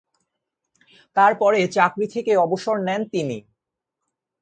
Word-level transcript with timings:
তার 1.17 1.31
পরে 1.35 1.59
চাকরি 1.67 2.05
থেকে 2.07 2.31
অবসর 2.37 2.75
নেন 2.79 3.01
তিনি। 3.13 3.37